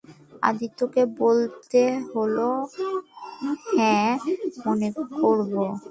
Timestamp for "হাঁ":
3.71-4.11